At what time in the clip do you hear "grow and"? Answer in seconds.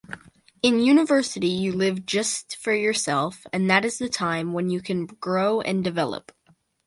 5.05-5.83